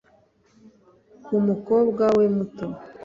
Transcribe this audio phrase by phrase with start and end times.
[1.25, 2.67] ku mukobwa we muto.